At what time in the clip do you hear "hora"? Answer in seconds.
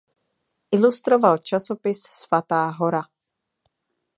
2.79-3.03